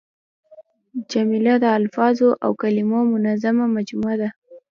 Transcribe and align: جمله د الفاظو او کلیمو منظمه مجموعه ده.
جمله 1.11 1.53
د 1.63 1.65
الفاظو 1.79 2.29
او 2.43 2.51
کلیمو 2.61 2.99
منظمه 3.13 3.65
مجموعه 3.75 4.15
ده. 4.21 4.29